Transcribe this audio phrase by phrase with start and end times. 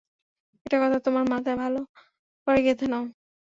[0.65, 1.79] একটা কথা তোমার মাথায় ভালো
[2.47, 3.03] করে গেঁথে নাও।